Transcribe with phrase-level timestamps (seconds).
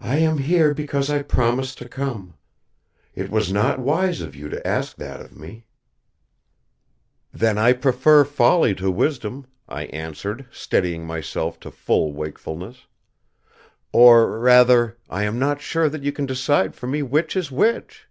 [0.00, 2.34] "I am here because I promised to come.
[3.14, 5.66] It was not wise of you to ask that of me."
[7.32, 12.86] "Then I prefer folly to wisdom," I answered, steadying myself to full wakefulness.
[13.92, 18.08] "Or, rather, I am not sure that you can decide for me which is which!"